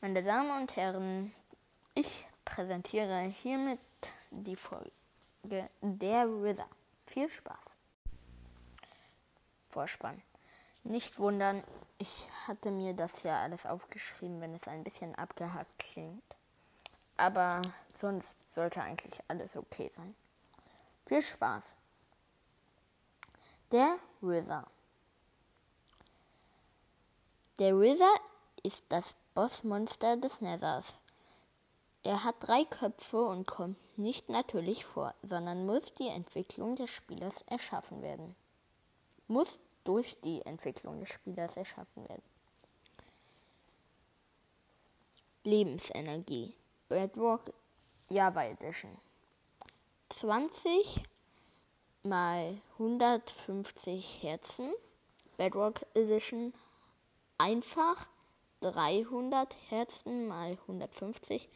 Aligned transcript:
Meine 0.00 0.22
Damen 0.22 0.62
und 0.62 0.76
Herren, 0.76 1.34
ich 1.92 2.24
präsentiere 2.44 3.22
hiermit 3.22 3.80
die 4.30 4.54
Folge 4.54 4.92
Der 5.80 6.24
River. 6.24 6.68
Viel 7.06 7.28
Spaß. 7.28 7.74
Vorspann. 9.70 10.22
Nicht 10.84 11.18
wundern, 11.18 11.64
ich 11.98 12.28
hatte 12.46 12.70
mir 12.70 12.94
das 12.94 13.24
ja 13.24 13.42
alles 13.42 13.66
aufgeschrieben, 13.66 14.40
wenn 14.40 14.54
es 14.54 14.68
ein 14.68 14.84
bisschen 14.84 15.16
abgehackt 15.16 15.76
klingt. 15.80 16.22
Aber 17.16 17.60
sonst 17.96 18.54
sollte 18.54 18.80
eigentlich 18.80 19.20
alles 19.26 19.56
okay 19.56 19.90
sein. 19.96 20.14
Viel 21.06 21.22
Spaß. 21.22 21.74
Der 23.72 23.98
River. 24.22 24.64
Der 27.58 27.72
River 27.72 28.14
ist 28.62 28.84
das 28.90 29.16
Bossmonster 29.38 30.16
des 30.16 30.40
Nethers. 30.40 30.94
Er 32.02 32.24
hat 32.24 32.34
drei 32.40 32.64
Köpfe 32.64 33.22
und 33.22 33.46
kommt 33.46 33.76
nicht 33.96 34.28
natürlich 34.28 34.84
vor, 34.84 35.14
sondern 35.22 35.64
muss 35.64 35.94
die 35.94 36.08
Entwicklung 36.08 36.74
des 36.74 36.90
Spielers 36.90 37.42
erschaffen 37.42 38.02
werden. 38.02 38.34
Muss 39.28 39.60
durch 39.84 40.20
die 40.22 40.44
Entwicklung 40.44 40.98
des 40.98 41.10
Spielers 41.10 41.56
erschaffen 41.56 42.08
werden. 42.08 42.24
Lebensenergie. 45.44 46.56
Bedrock 46.88 47.52
Java 48.08 48.42
Edition. 48.42 48.98
20 50.08 51.00
mal 52.02 52.60
150 52.72 54.20
Herzen. 54.24 54.72
Bedrock 55.36 55.86
Edition 55.94 56.52
einfach 57.38 58.08
300 58.60 59.54
Herzen 59.70 60.28
mal 60.28 60.52
150, 60.52 61.48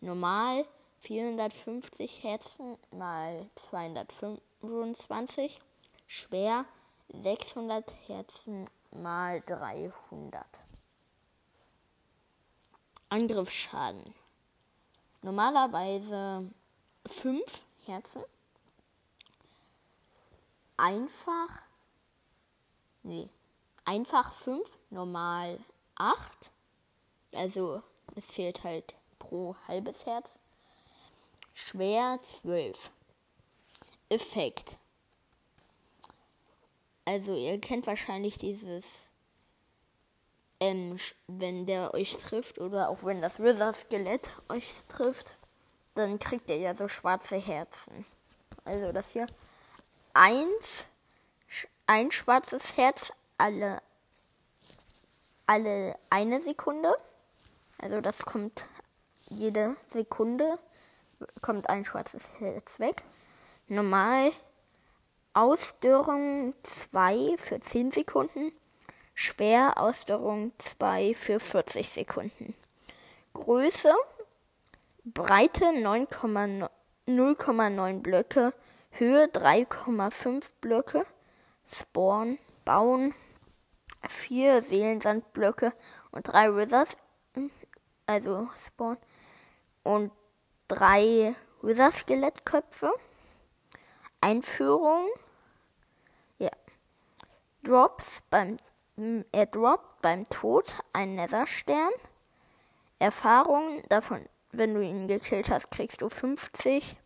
normal 0.00 0.66
450 1.00 2.22
Herzen 2.22 2.76
mal 2.90 3.48
225, 3.54 5.60
schwer 6.06 6.64
600 7.08 7.94
Herzen 8.08 8.68
mal 8.90 9.40
300. 9.42 10.44
Angriffsschaden. 13.10 14.14
Normalerweise 15.22 16.50
5 17.06 17.62
Herzen. 17.86 18.22
Einfach. 20.76 21.62
Nee. 23.02 23.28
Einfach 23.84 24.32
5, 24.32 24.78
normal 24.90 25.58
8. 25.98 26.50
Also 27.34 27.82
es 28.16 28.24
fehlt 28.24 28.64
halt 28.64 28.94
pro 29.18 29.54
halbes 29.66 30.06
Herz. 30.06 30.38
Schwer 31.54 32.18
12. 32.22 32.90
Effekt. 34.08 34.78
Also 37.04 37.34
ihr 37.34 37.60
kennt 37.60 37.86
wahrscheinlich 37.86 38.38
dieses, 38.38 39.02
ähm, 40.60 40.98
wenn 41.26 41.66
der 41.66 41.94
euch 41.94 42.16
trifft 42.16 42.58
oder 42.58 42.88
auch 42.90 43.04
wenn 43.04 43.22
das 43.22 43.38
Wither-Skelett 43.38 44.32
euch 44.48 44.66
trifft, 44.88 45.36
dann 45.94 46.18
kriegt 46.18 46.48
ihr 46.50 46.58
ja 46.58 46.74
so 46.74 46.86
schwarze 46.86 47.36
Herzen. 47.36 48.06
Also 48.64 48.92
das 48.92 49.12
hier 49.12 49.26
eins, 50.14 50.84
ein 51.86 52.10
schwarzes 52.10 52.76
Herz 52.76 53.12
alle 53.38 53.80
alle 55.48 55.96
eine 56.10 56.40
Sekunde. 56.42 56.94
Also 57.78 58.00
das 58.00 58.24
kommt 58.24 58.66
jede 59.30 59.76
Sekunde 59.92 60.58
kommt 61.42 61.68
ein 61.68 61.84
schwarzes 61.84 62.22
Herz 62.38 62.78
weg. 62.78 63.02
Normal 63.66 64.30
Ausdörrung 65.34 66.54
2 66.90 67.36
für 67.38 67.60
10 67.60 67.90
Sekunden. 67.92 68.52
Schwer 69.14 69.78
Ausdörrung 69.78 70.52
2 70.58 71.14
für 71.14 71.40
40 71.40 71.88
Sekunden. 71.88 72.54
Größe 73.34 73.92
Breite 75.04 75.66
0,9 75.66 78.00
Blöcke, 78.00 78.54
Höhe 78.90 79.24
3,5 79.24 80.44
Blöcke, 80.60 81.04
Spawn, 81.66 82.38
Bauen 82.64 83.12
vier 84.08 84.62
Seelensandblöcke 84.62 85.72
und 86.10 86.28
drei 86.28 86.54
Wizards, 86.54 86.96
also 88.06 88.48
Spawn, 88.66 88.96
und 89.82 90.12
drei 90.68 91.34
Wizard-Skelettköpfe. 91.62 92.92
Einführung. 94.20 95.06
Ja. 96.38 96.50
Drops 97.62 98.22
beim 98.30 98.56
er 99.30 99.46
droppt 99.46 100.02
beim 100.02 100.24
Tod 100.24 100.74
einen 100.92 101.14
Netherstern. 101.14 101.92
Erfahrung 102.98 103.80
davon, 103.88 104.28
wenn 104.50 104.74
du 104.74 104.82
ihn 104.82 105.06
gekillt 105.06 105.50
hast, 105.50 105.70
kriegst 105.70 106.02
du 106.02 106.08
50 106.08 106.96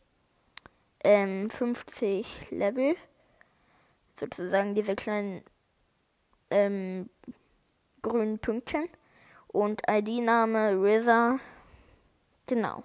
ähm, 1.04 1.50
50 1.50 2.50
Level. 2.50 2.96
Sozusagen 4.16 4.74
diese 4.74 4.94
kleinen 4.94 5.42
ähm, 6.52 7.10
grünen 8.02 8.38
Pünktchen 8.38 8.88
und 9.48 9.82
ID-Name 9.88 10.72
Riza. 10.82 11.38
Genau. 12.46 12.82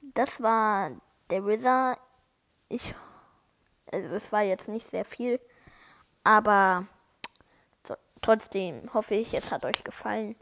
Das 0.00 0.40
war 0.42 0.90
der 1.30 1.44
Riza. 1.44 1.98
Ich, 2.68 2.94
also 3.92 4.14
es 4.14 4.32
war 4.32 4.42
jetzt 4.42 4.68
nicht 4.68 4.88
sehr 4.88 5.04
viel, 5.04 5.40
aber 6.22 6.86
trotzdem 8.22 8.92
hoffe 8.94 9.14
ich, 9.14 9.34
es 9.34 9.52
hat 9.52 9.64
euch 9.64 9.84
gefallen. 9.84 10.34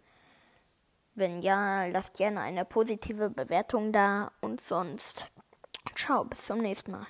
Wenn 1.15 1.43
ja, 1.43 1.87
lasst 1.87 2.15
gerne 2.15 2.41
eine 2.41 2.65
positive 2.65 3.29
Bewertung 3.29 3.93
da 3.93 4.33
und 4.41 4.61
sonst 4.61 5.31
ciao, 5.95 6.25
bis 6.25 6.47
zum 6.47 6.59
nächsten 6.59 6.93
Mal. 6.93 7.07